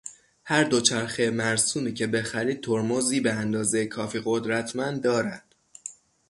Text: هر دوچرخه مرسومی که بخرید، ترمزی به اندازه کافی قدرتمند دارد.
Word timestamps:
هر 0.43 0.63
دوچرخه 0.63 1.29
مرسومی 1.31 1.93
که 1.93 2.07
بخرید، 2.07 2.63
ترمزی 2.63 3.19
به 3.19 3.31
اندازه 3.33 3.85
کافی 3.85 4.21
قدرتمند 4.25 5.01
دارد. 5.03 5.55